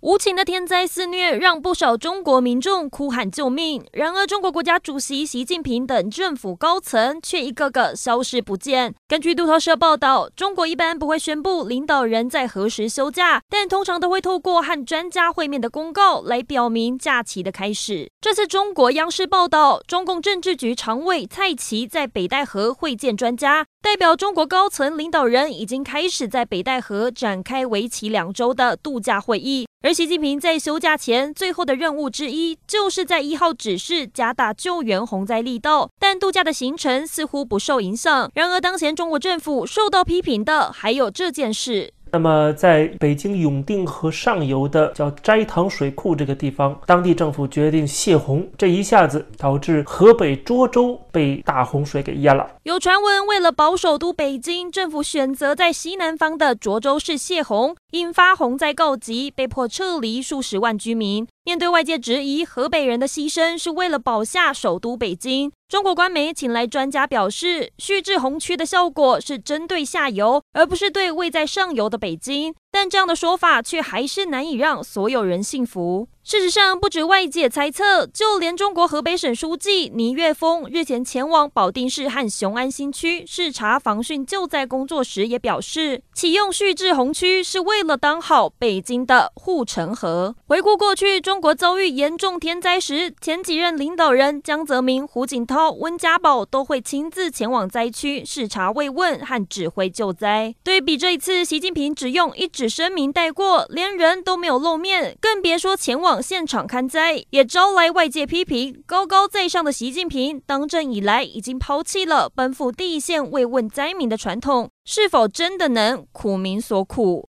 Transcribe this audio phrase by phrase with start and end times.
[0.00, 3.84] 无情的天灾肆虐，让不少中国民众哭喊救命。
[3.92, 8.94] 然而，中国国家主席习近平等政府高层却一个个消失不见。
[9.08, 18.08] 根据路透社报道，中国一般不会宣布领导人在何时休假，但通常都会透过和专家会面的公告来表明假期的开始。
[18.20, 29.66] 这次，中国央视报道，中共政治局常委蔡奇在北戴河会见专家，代表中国高层领导人已经开始在北戴河展开为期两周的度假会议。
[29.80, 38.28] 而习近平在休假前最后的任务之一，就是在一号指示加大救援洪灾力道，但度假的行程似乎不受影响。
[38.34, 41.94] 然而，当前中国政府受到批评的还有这件事。
[42.10, 52.48] 那么，在北京永定河上游的叫斋堂水库这个地方，当地政府决定泄洪，这一下子导致河北涿州被大洪水给淹了。
[52.62, 61.26] 有传闻，为了保首都北京，政府选择在西南方的涿州市泄洪，引发洪灾告急，被迫撤离数十万居民。
[61.48, 65.50] 面对外界质疑，河北人的牺牲是为了保下首都北京。
[65.66, 72.54] 中国官媒请来专家表示，蓄滞洪区的效果是针对下游，而不是对位在上游的北京。
[72.70, 76.08] 但这样的说法却还是难以让所有人信服。
[76.24, 90.34] 事实上，不止外界猜测，就连中国河北省书记倪岳峰日前前往保定市和雄安新区视察防汛救灾工作时，也表示，启用蓄滞洪区是为了当好北京的护城河。
[90.46, 100.54] 回顾过去，中国遭遇严重天灾时，前几任领导人江泽民、胡锦涛、温家宝都会亲自前往灾区视察慰问和指挥救灾。
[100.62, 106.22] 对比这一次，习近平只用一纸声明带过，连人都没有露面，更别说前往往。
[106.22, 108.82] 现场看灾，也招来外界批评。
[108.86, 117.26] 高高在上的习近平当政以来，已经抛弃了奔赴第一线慰问灾民的传统，是否真的能苦民所苦？